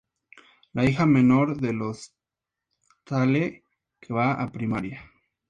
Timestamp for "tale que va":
3.03-4.33